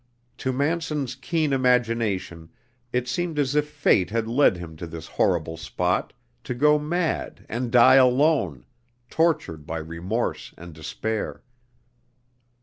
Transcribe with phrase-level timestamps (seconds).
[0.39, 2.49] To Manson's keen imagination
[2.91, 6.11] it seemed as if Fate had led him to this horrible spot
[6.43, 8.65] to go mad and die alone,
[9.11, 11.43] tortured by remorse and despair.